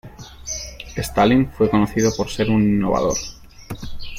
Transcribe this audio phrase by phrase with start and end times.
[0.99, 3.15] Stalling fue conocido por ser un innovador.